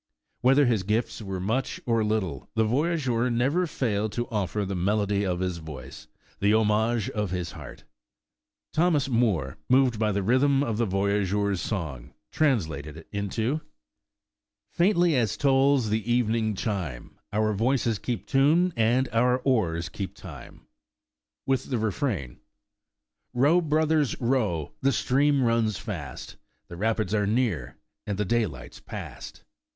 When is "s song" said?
11.55-12.15